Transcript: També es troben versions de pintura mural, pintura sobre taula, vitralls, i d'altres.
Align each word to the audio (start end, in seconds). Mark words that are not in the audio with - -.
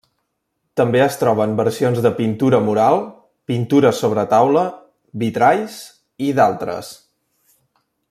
També 0.79 1.01
es 1.07 1.17
troben 1.23 1.53
versions 1.59 2.01
de 2.05 2.11
pintura 2.21 2.61
mural, 2.71 2.99
pintura 3.53 3.93
sobre 4.01 4.27
taula, 4.35 4.67
vitralls, 5.27 5.81
i 6.31 6.35
d'altres. 6.41 6.95